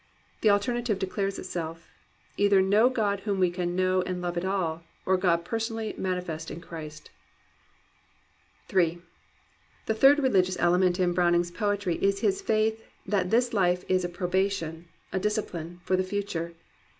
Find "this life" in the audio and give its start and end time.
13.29-13.85